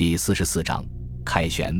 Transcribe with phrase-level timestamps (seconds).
[0.00, 0.82] 第四十四章，
[1.22, 1.78] 凯旋。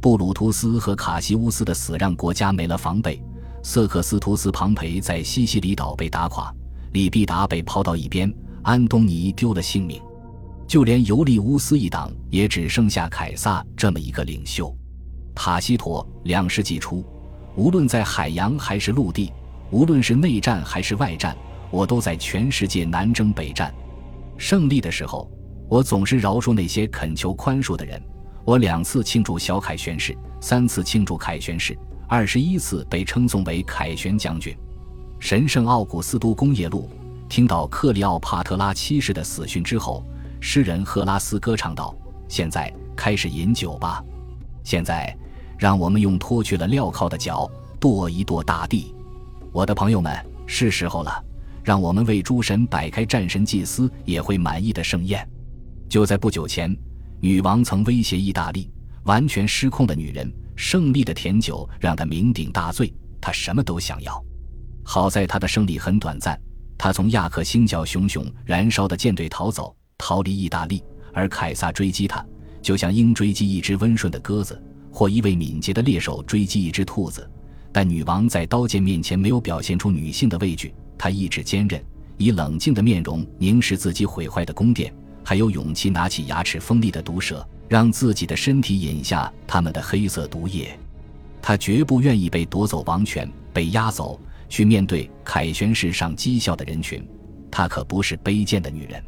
[0.00, 3.22] 布鲁图斯和卡西乌斯的死让国家没了防备。
[3.62, 6.50] 瑟克斯图斯·庞培在西西里岛被打垮，
[6.94, 10.00] 李必达被抛到一边，安东尼丢了性命。
[10.66, 14.74] 就连尤利乌斯一党也只剩下凯撒这么一个领袖。
[15.34, 17.04] 塔西佗，两世纪初，
[17.54, 19.30] 无论在海洋还是陆地，
[19.70, 21.36] 无论是内战还是外战，
[21.70, 23.70] 我都在全世界南征北战。
[24.38, 25.30] 胜利的时候。
[25.68, 28.00] 我总是饶恕那些恳求宽恕的人。
[28.44, 34.56] 我两次庆祝小凯旋式，三次庆祝凯旋式，二十一次被称颂为凯旋将军。
[35.20, 36.88] 神圣奥古斯都工业路
[37.28, 40.02] 听到克里奥帕特拉七世的死讯之后，
[40.40, 41.94] 诗人赫拉斯歌唱道
[42.26, 44.02] ：“现在开始饮酒吧！
[44.64, 45.14] 现在，
[45.58, 48.94] 让我们用脱去了镣铐的脚跺一跺大地。
[49.52, 50.16] 我的朋友们，
[50.46, 51.22] 是时候了，
[51.62, 55.28] 让我们为诸神摆开战神祭司也会满意的盛宴。”
[55.88, 56.76] 就在不久前，
[57.20, 58.70] 女王曾威胁意大利：
[59.04, 64.22] 完全失控的女人，胜利的甜酒让她酩酊大醉，她什么都想要。
[64.84, 66.38] 好在她的胜利很短暂，
[66.76, 70.82] 她从亚克星角熊熊燃烧的舰队逃走，逃离意大利，
[71.14, 72.24] 而凯撒追击她，
[72.60, 77.28] 就像鹰追击一只温顺的鸽子，或一位敏捷的猎手追击一只兔子。
[77.72, 81.82] 但女王在刀剑面前没有表现出女性的畏惧，她意志坚韧，
[82.18, 84.92] 以冷静的面容凝视自己毁坏的宫殿。
[85.28, 90.74] 还有勇气拿起牙齿锋利的毒蛇，让自己的身体饮下他们的黑色毒液。
[91.42, 94.18] 他绝不愿意被夺走王权，被押走
[94.48, 97.06] 去面对凯旋式上讥笑的人群。
[97.50, 99.04] 她可不是卑贱的女人。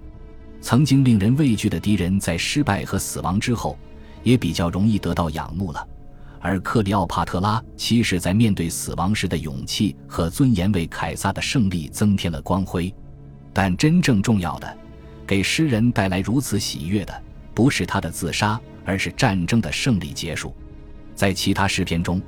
[0.60, 3.78] 曾经令人畏惧的敌人，在失败和死亡之后，
[4.22, 5.88] 也比较容易得到仰慕了。
[6.38, 12.94] 而克里奥帕特拉其实在面对死亡时的勇气和尊严，为凯撒的胜利增添了光辉。
[13.54, 14.76] 但真正重要的。
[15.30, 17.22] 给诗人带来如此喜悦的，
[17.54, 20.52] 不是他的自杀，而是战争的胜利结束。
[21.14, 22.20] 在其他诗篇中，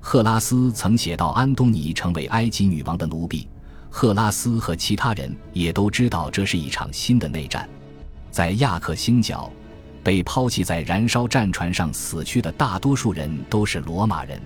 [0.00, 3.48] 赫拉斯曾写到安东尼成为埃及女王的奴婢。
[3.88, 7.68] 赫拉斯和其他人也都知道这是一场新的内战。
[8.28, 9.48] 在亚克星角，
[10.02, 14.42] 被抛弃在燃烧战船上死去的大多数人都是罗马人。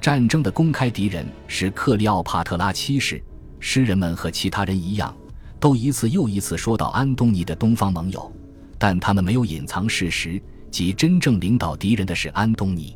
[0.00, 3.22] 战争的公开敌人是克里奥帕特拉七世。
[3.60, 5.14] 诗人们和其他人一样。
[5.64, 8.30] 都一次又一次说到安东尼的东方盟友，
[8.76, 10.38] 但他们没有隐藏事实，
[10.70, 12.94] 即真正领导敌人的是安东尼。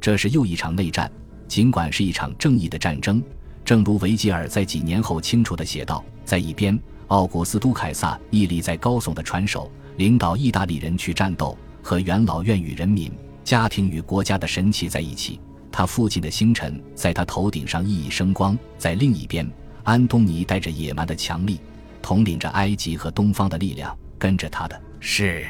[0.00, 1.12] 这是又一场内战，
[1.46, 3.22] 尽管是一场正义的战争。
[3.62, 13.12] 正如维吉尔在几年后清楚地写道：“在一边，奥古斯都凯撒屹立在高耸的船首，领导意大利人去战斗，和元老院与人民、
[13.44, 15.38] 家庭与国家的神奇在一起。
[15.70, 18.58] 他父亲的星辰在他头顶上熠熠生光。
[18.78, 19.46] 在另一边，
[19.84, 21.60] 安东尼带着野蛮的强力。”
[22.00, 25.46] 统领着埃及和东方的力量，跟着他的是，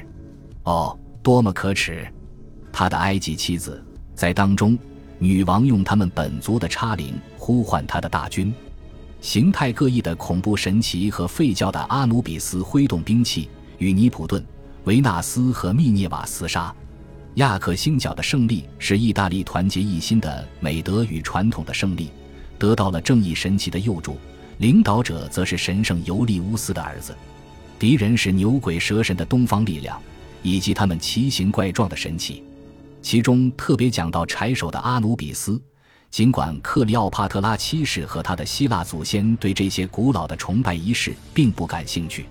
[0.65, 2.07] 哦，多么可耻！
[2.73, 4.79] 他的埃及妻子在当中，
[5.19, 8.53] 女王用他们本族的插铃呼唤他的大军，
[9.21, 13.49] 形态各异的恐怖神奇和废教的阿努比斯挥动兵器
[13.79, 14.45] 与尼普顿、
[14.85, 16.75] 维纳斯和密涅瓦厮杀。
[17.35, 22.11] 亚克星角的胜利是意大利团结一心的美德与传统的胜利，
[22.59, 24.17] 得到了正义神奇的佑助。
[24.59, 27.17] 领导者则是神圣尤利乌斯的儿子，
[27.79, 30.01] 敌人是牛鬼蛇神的东方力量，
[30.43, 32.43] 以及他们奇形怪状的神器。
[33.01, 35.61] 其中特别讲到柴手的阿努比斯。
[36.11, 42.27] 尽管克里奥帕特拉七世和他的希腊祖先对这些古老的崇拜仪式并不感兴趣，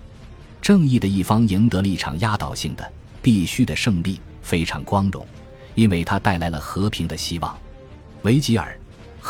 [0.60, 5.24] 正义的一方赢得了一场压倒性的、必须的胜利，非常光荣，
[5.76, 7.56] 因为他带来了和平的希望。
[8.22, 8.78] 维吉尔。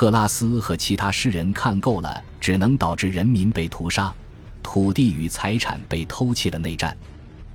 [0.00, 4.14] 赫拉斯和其他诗人看够了只能导致人民被屠杀、
[4.62, 6.97] 土地与财产被偷窃的内战，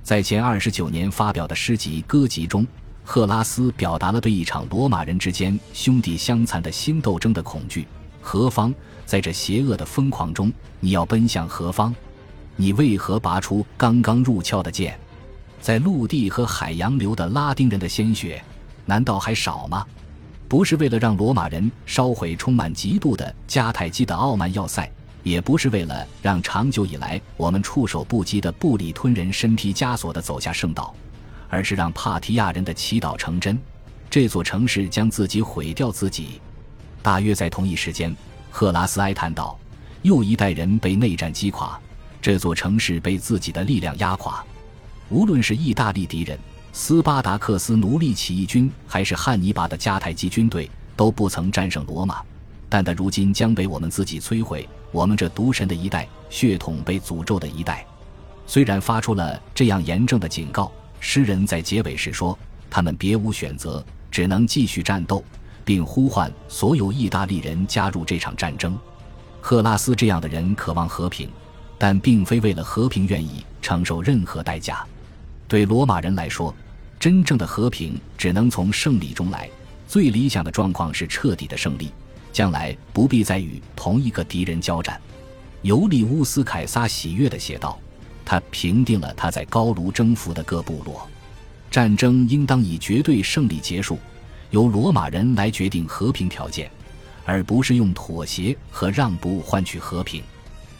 [0.02, 2.66] 在前二十九年发表的诗集《歌集》中，
[3.02, 7.86] 赫拉斯表达了对一场罗马人之间兄弟相残的新斗争的恐惧。
[8.20, 8.74] 何方
[9.06, 11.94] 在这邪恶的疯狂中，你要奔向何方？
[12.56, 15.00] 你为何拔出刚刚入鞘的剑？
[15.62, 18.44] 在陆地和海洋流的拉丁人的鲜血，
[18.84, 19.86] 难道还少吗？
[20.54, 24.88] 不是为了让罗马人烧毁充满嫉妒的迦太基的傲慢要塞，
[25.24, 30.94] 也不是为了让长久以来我们触手不及的布里吞人身披枷锁的走下圣道，
[31.48, 33.58] 而是让帕提亚人的祈祷成真。
[34.08, 36.40] 这座城市将自己毁掉自己。
[37.02, 38.14] 大约在同一时间，
[38.48, 39.58] 赫拉斯哀叹道
[40.02, 41.76] ：“又一代人被内战击垮，
[42.22, 44.44] 这座城市被自己的力量压垮。
[45.08, 46.38] 无论是意大利敌人。”
[46.76, 52.20] 斯巴达克斯奴隶起义军还是汉尼拔的迦太基军队都不曾战胜罗马，
[52.68, 54.68] 但他如今将被我们自己摧毁。
[54.90, 57.86] 我们这毒神的一代，血统被诅咒的一代，
[58.44, 62.36] 虽然发出了这样严正的警告，诗人在结尾时说
[62.68, 65.22] ：“他们别无选择，只能继续战斗，
[65.64, 68.76] 并呼唤所有意大利人加入这场战争。”
[69.40, 71.30] 赫拉斯这样的人渴望和平，
[71.78, 74.84] 但并非为了和平愿意承受任何代价。
[75.46, 76.52] 对罗马人来说，
[77.04, 79.46] 真正的和平只能从胜利中来。
[79.86, 81.90] 最理想的状况是彻底的胜利，
[82.32, 84.98] 将来不必再与同一个敌人交战。
[85.60, 87.78] 尤利乌斯·凯撒喜悦地写道
[88.24, 91.06] ：“他平定了他在高卢征服的各部落。
[91.70, 93.98] 战争应当以绝对胜利结束，
[94.48, 96.70] 由罗马人来决定和平条件，
[97.26, 100.22] 而不是用妥协和让步换取和平。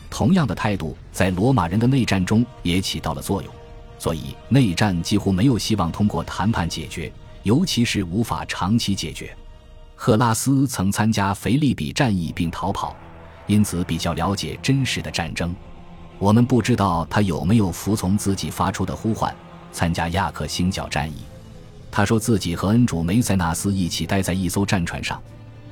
[0.08, 3.54] 同样的态度在罗马人的内战中也起到了作用。”
[3.98, 7.10] 所以，内战几乎没有希望通过谈判解决，
[7.42, 9.34] 尤其是无法长期解决。
[9.94, 12.94] 赫拉斯曾参加腓利比战役并逃跑，
[13.46, 15.54] 因此比较了解真实的战争。
[16.18, 19.34] 我们不知道他有没有服从自己发出的呼唤，
[19.72, 21.18] 参加亚克星角战役。
[21.90, 25.22] 他说自己和恩主梅塞纳斯一起待在一艘战船上，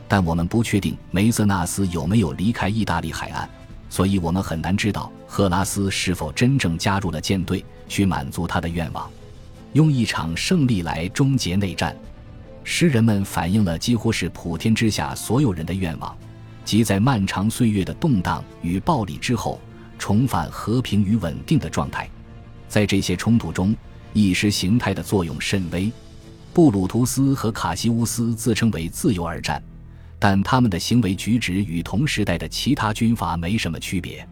[0.08, 3.48] 但我们不确定梅瑟纳斯有没有离开意大利海岸。
[3.92, 9.10] 所以我们很难知道赫拉斯是否真正加入了舰队，去满足他的愿望，
[9.74, 11.94] 用一场胜利来终结内战。
[12.64, 16.16] 诗人们反映了几乎是普天之下所有人的愿望，
[16.64, 19.60] 即在漫长岁月的动荡与暴力之后，
[19.98, 22.08] 重返和平与稳定的状态。
[22.70, 23.76] 在这些冲突中，
[24.14, 25.92] 意识形态的作用甚微。
[26.54, 29.62] 布鲁图斯和卡西乌斯自称为自由而战。
[30.24, 34.24] 但他们的行为举止与同时代的其他军阀没什么区别。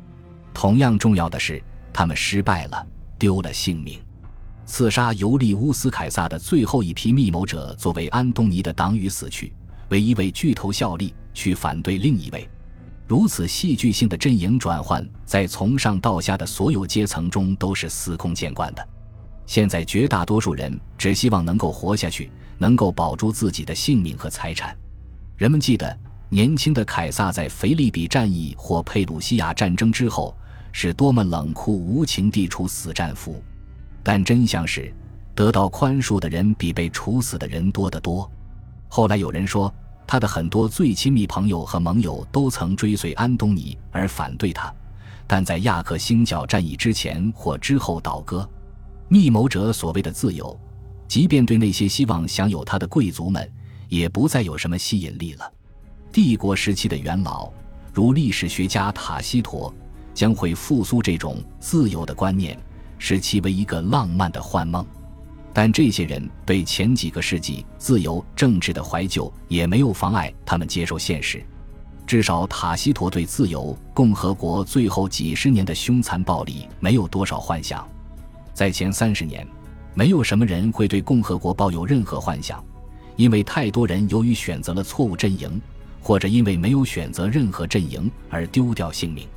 [0.54, 1.60] 同样重要的是，
[1.92, 2.86] 他们失败了，
[3.18, 3.98] 丢了性命。
[4.64, 9.52] 刺杀尤利乌斯·凯撒的最后一批密谋者，作为安东尼的党羽死去，
[9.88, 12.48] 为一位巨头效力，去反对另一位。
[13.08, 18.88] 如此戏剧性的阵营转换，在从上到下的所有阶层中都是司空见惯的。
[19.44, 24.72] 现在，绝大多数人只希望能够活下去，能够保住自己的性命和财产。
[25.40, 25.98] 人们记得，
[26.28, 30.36] 年轻的凯撒在腓利比战役或佩鲁西亚战争之后
[30.70, 33.42] 是多么冷酷无情地处死战俘。
[34.02, 34.92] 但真相是，
[35.34, 38.30] 得到宽恕的人比被处死的人多得多。
[38.86, 39.72] 后来有人说，
[40.06, 44.70] 他的很多最亲密朋友和盟友都曾追随安东尼而反对他，
[45.26, 48.46] 但在亚克星角战役之前或之后倒戈。
[49.08, 50.54] 密谋者所谓的自由，
[51.08, 53.50] 即便对那些希望享有他的贵族们。
[53.90, 55.52] 也不再有什么吸引力了。
[56.10, 57.52] 帝国时期的元老，
[57.92, 59.70] 如历史学家塔西佗，
[60.14, 62.58] 将会复苏这种自由的观念，
[62.98, 64.86] 使其为一个浪漫的幻梦。
[65.52, 71.44] 但这些人对前几个世纪自由政治的怀旧，也没有妨碍他们接受现实。
[72.06, 77.86] 至少塔西佗对自由共和国最后几十年的凶残暴力没有多少幻想。
[78.52, 79.46] 在前三十年，
[79.94, 82.64] 没有什么人会对共和国抱有任何幻想。
[83.20, 85.60] 因为太多人由于选择了错误阵营，
[86.00, 89.28] 或者因为没有选择任何阵营而丢掉性命。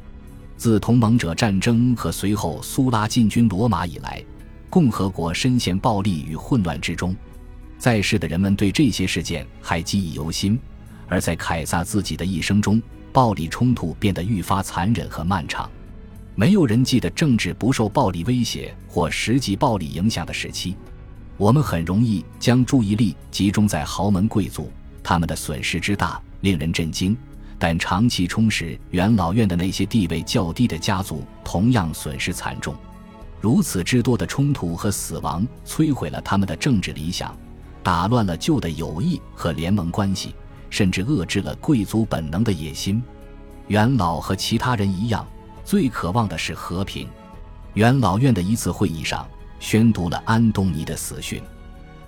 [0.55, 4.23] 自同盟者战争和随后苏拉进军罗马以来，
[4.69, 7.13] 共和国深陷暴力与混乱之中。
[7.77, 10.57] 在世的人们对这些事件还记忆犹新，
[11.09, 12.81] 而在凯撒自己的一生中，
[13.11, 15.69] 暴力冲突变得愈发残忍和漫长。
[16.35, 20.77] 没有人记得政治不受暴力威胁或实际暴力影响的时期。
[21.37, 24.71] 我们很容易将注意力集中在豪门贵族，
[25.01, 27.17] 他们的损失之大令人震惊。
[27.57, 32.75] 但长期充实元老院的那些地位较低的家族同样损失惨重。
[33.39, 37.35] 如此之多的冲突和死亡摧毁了他们的政治理想，
[37.81, 40.35] 打乱了旧的友谊和联盟关系，
[40.69, 43.01] 甚至遏制了贵族本能的野心。
[43.67, 45.25] 元老和其他人一样，
[45.63, 47.07] 最渴望的是和平。
[47.73, 49.25] 元老院的一次会议上。
[49.63, 51.41] 宣读了安东尼的死讯。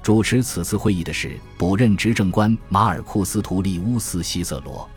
[0.04, 4.88] 主持此次会议的是补任执政官马尔库斯·图利乌斯·希瑟罗，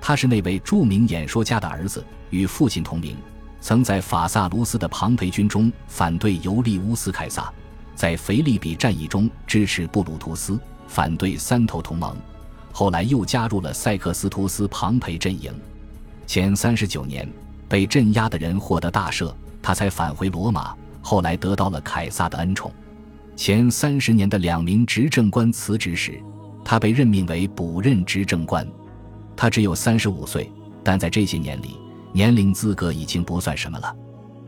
[0.00, 3.16] 他是那位著名演说家的儿子，与父亲同名，
[3.60, 7.52] 曾在法萨卢斯的庞培军中反对尤利乌斯·凯撒，
[7.96, 12.16] 在腓利比战役中支持布鲁图斯，反对三头同盟，
[12.70, 15.52] 后来又加入了塞克斯图斯庞培阵营。
[16.24, 17.28] 前三十九年
[17.68, 20.72] 被镇压的人获得大赦，他才返回罗马。
[21.06, 22.68] 后来得到了凯撒的恩宠。
[23.36, 26.20] 前三十年的两名执政官辞职时，
[26.64, 28.66] 他被任命为补任执政官。
[29.36, 31.78] 他只有三十五岁，但在这些年里，
[32.12, 33.94] 年龄资格已经不算什么了。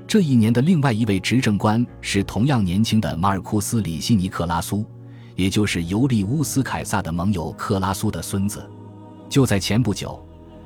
[0.04, 4.84] 这一年的另外一位执政官是同样年轻的马尔库斯·里西尼克拉苏，
[5.36, 8.68] 也就是尤利乌斯·凯撒的盟友克拉苏的孙子。
[9.28, 10.20] 就在前不久，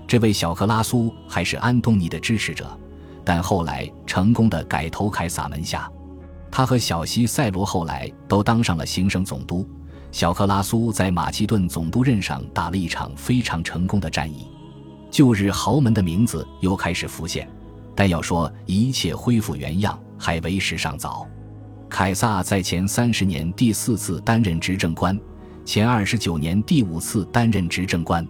[0.07, 2.79] 这位小克拉苏还是安东尼的支持者。
[3.25, 5.91] 但后来成功的改投凯撒门下，
[6.51, 9.69] 他和小西塞罗后来都当上了行省总督。
[10.11, 14.47] 小克拉苏在马其顿总督任上打了一场非常成功的战役，
[15.11, 17.49] 旧日豪门的名字又开始浮现。
[17.95, 21.27] 但要说一切恢复原样，还为时尚早。
[21.89, 25.19] 凯撒在前三十年第四次担任执政官，
[25.65, 28.27] 前二十九年第五次担任执政官。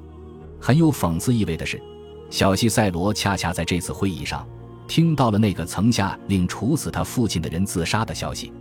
[0.60, 1.82] 很有讽刺意味的是，
[2.30, 4.46] 小西塞罗恰恰在这次会议上
[4.94, 8.52] 听到了那个曾下令处死他父亲的人自杀的消息。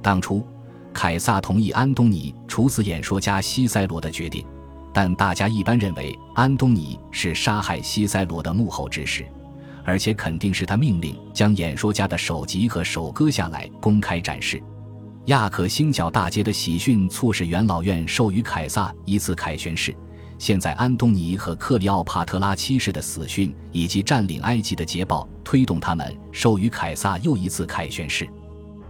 [0.00, 0.46] 当初，
[0.92, 4.46] 凯撒同意安东尼处死演说家西塞罗的决定，
[4.94, 9.26] 但大家一般认为安东尼是杀害西塞罗的幕后指使。
[9.84, 14.62] 而且肯定是他命令将演说家的首级和手割下来公开展示。
[15.26, 19.92] 亚克星角大街的喜讯促使元老院授予凯撒一次凯旋式。
[20.42, 28.28] 现在安东尼和克里奥帕特拉七世的死讯以及占领埃及的捷报，推动他们授予凯撒又一次凯旋式。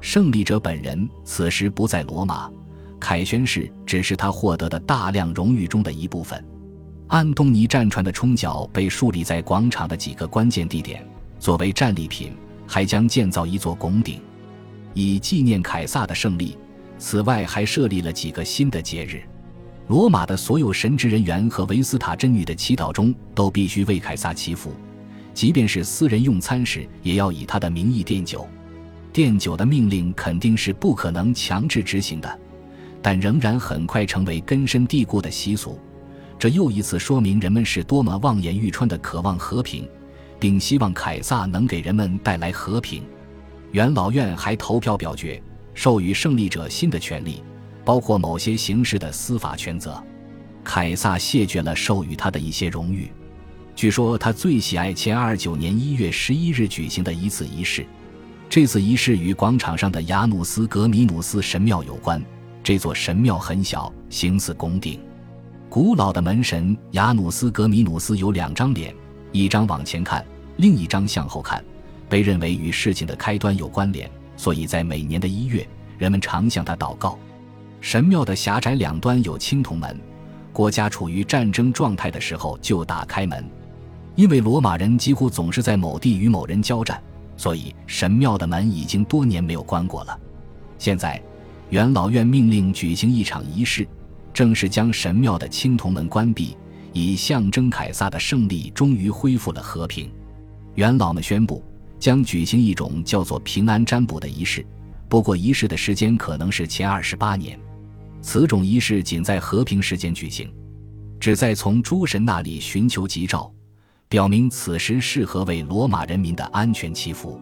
[0.00, 2.50] 胜利者本人此时不在罗马，
[2.98, 6.42] 凯旋式只是他获得的大量荣誉中的一部分。
[7.08, 11.06] 安东尼战船的冲角被竖立在广场的几个关键地点，
[11.38, 12.32] 作为战利品，
[12.66, 14.22] 还将建造一座拱顶，
[14.94, 16.56] 以纪念凯撒的胜利。
[16.96, 19.22] 此外，还设立了几个新的节日。
[19.88, 24.72] 罗马的所有神职人员和维斯塔真女的祈祷中都必须为凯撒祈福，
[25.34, 28.46] 即便是私人用餐时，也要以他的名义奠酒。
[29.12, 32.38] 奠酒的命令肯定是不可能强制执行的，
[33.02, 35.78] 但仍然很快成为根深蒂固的习俗。
[36.38, 39.86] 这又一次说明人们是多么望眼欲穿的渴望和平，
[40.40, 43.02] 并希望凯撒能给人们带来和平。
[43.72, 45.42] 元老院还投票表决，
[45.74, 47.42] 授予胜利者新的权利，
[47.84, 50.02] 包括某些形式的司法权责。
[50.64, 53.10] 凯撒谢绝了授予他的一些荣誉。
[53.74, 57.84] 据说他最喜爱前二九年一月十一日举行的一次仪式，
[58.48, 62.22] 这次仪式与广场上的雅努斯格米努斯神庙有关。
[62.62, 65.00] 这座神庙很小，形似拱顶。
[65.68, 68.94] 古老的门神雅努斯格米努斯有两张脸，
[69.32, 70.24] 一张往前看，
[70.58, 71.64] 另一张向后看，
[72.08, 75.66] 被认为与事情的开端有关联，所以在每年的一月，
[75.98, 77.18] 人们常向他祷告。
[77.82, 80.00] 神庙的狭窄两端有青铜门，
[80.52, 83.44] 国家处于战争状态的时候就打开门，
[84.14, 87.02] 因为罗马人几乎总是在某地与某人交战，
[87.36, 90.16] 所以神庙的门已经多年没有关过了。
[90.78, 91.20] 现在，
[91.70, 93.86] 元老院命令举行一场仪式。
[94.32, 96.56] 正是将神庙的青铜门关闭，
[96.94, 100.10] 以象征凯撒的胜利终于恢复了和平。
[100.76, 101.62] 元老们宣布
[101.98, 104.64] 将举行一种叫做平安占卜的仪式，
[105.06, 107.58] 不过仪式的时间可能是前二十八年。
[108.22, 110.50] 此种仪式仅在和平时间举行，
[111.18, 113.52] 旨在从诸神那里寻求吉兆，
[114.08, 117.40] 表明此时适合为罗马人民的安全祈福。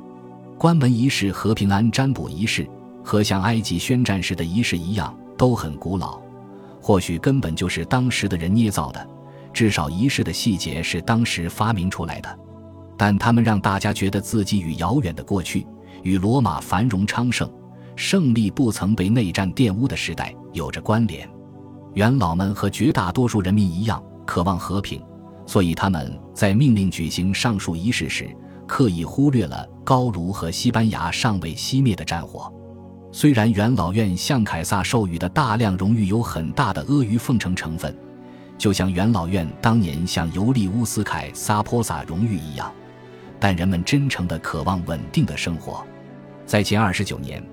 [0.58, 2.66] 关门仪式和平安占卜仪式，
[3.04, 6.20] 和像埃及宣战时的仪式一样，都很古老。
[6.80, 9.06] 或许根本就是当时的人捏造的，
[9.52, 12.38] 至少仪式的细节是当时发明出来的。
[12.96, 15.66] 但他们让大家觉得自己与遥远的过去、
[16.02, 17.50] 与罗马繁荣昌盛、
[18.00, 21.28] 胜利不曾被内战玷污的时代有着关联。
[21.92, 25.02] 元老们和绝大多数人民一样，渴望和平，
[25.44, 28.34] 所以他们在命令举行上述仪式时，
[28.66, 32.50] 刻意忽略了高卢和西班牙尚未熄灭的战火。
[33.12, 37.94] 虽然元老院向凯撒授予的大量荣誉有很大的阿谀奉承成分，
[38.56, 42.72] 就像元老院当年向尤利乌斯·凯撒泼洒荣誉一样，
[43.38, 45.84] 但人们真诚地渴望稳定的生活。
[46.46, 47.44] 在前二十九年，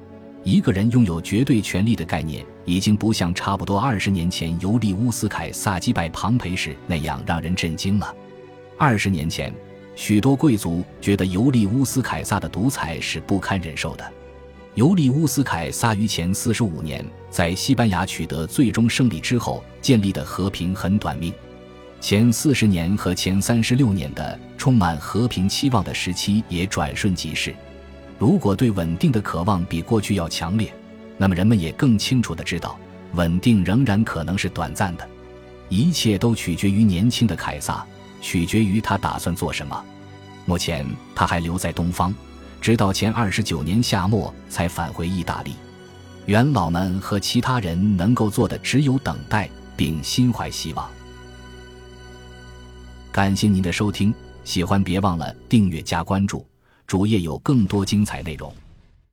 [0.44, 8.16] 一个人拥有绝对权力的概念已经不像差不多二十年前尤利乌斯·凯撒击败庞培时那样让人震惊了。
[8.78, 9.54] 二十年前，
[9.96, 14.14] 许多贵族觉得尤利乌斯·凯撒的独裁是不堪忍受的。
[14.76, 21.34] 尤利乌斯·凯撒于前四十五年在西班牙取得最终胜利之后建立的和平很短命，
[22.00, 27.54] 前四十年和前三十六年的充满和平期望的时期也转瞬即逝。
[28.18, 30.74] 如果对稳定的渴望比过去要强烈，
[31.18, 32.78] 那么人们也更清楚地知道，
[33.14, 35.08] 稳定仍然可能是短暂的。
[35.70, 37.86] 一切都取决于年轻的凯撒，
[38.22, 39.86] 取决于他打算做什么。
[40.46, 42.14] 目前他还留在东方。
[42.60, 45.54] 直到前二十九年夏末才返回意大利，
[46.26, 50.90] 元老们和其他人能够做的只有等待，并心怀希望。
[53.12, 54.12] 感谢您的收听，
[54.44, 56.46] 喜欢别忘了订阅加关注，
[56.88, 58.52] 主页有更多精彩内容。